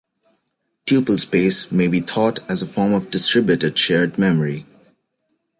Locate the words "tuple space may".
0.87-1.87